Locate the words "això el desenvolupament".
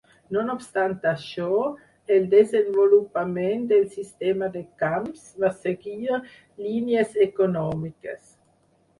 1.09-3.67